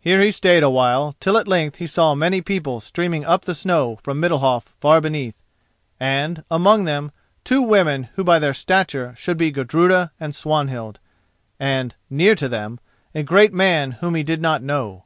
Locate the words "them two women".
6.86-8.08